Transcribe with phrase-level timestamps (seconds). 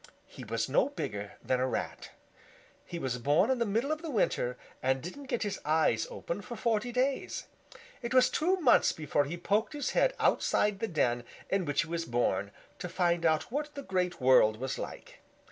[0.25, 2.09] He was no bigger than a Rat.
[2.87, 6.55] He was born in the middle of winter and didn't get his eyes open for
[6.57, 7.45] forty days.
[8.01, 11.87] It was two months before he poked his head outside the den in which he
[11.87, 15.19] was born, to find out what the Great World was like.